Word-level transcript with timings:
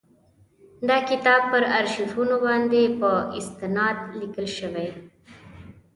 دا 0.87 0.97
کتاب 1.09 1.41
پر 1.51 1.63
آرشیفونو 1.77 2.35
باندي 2.43 2.83
په 2.99 3.09
استناد 3.37 3.97
لیکل 4.19 4.47
شوی. 4.57 4.89